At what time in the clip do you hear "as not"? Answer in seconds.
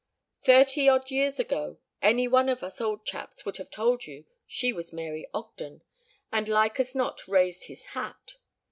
6.79-7.27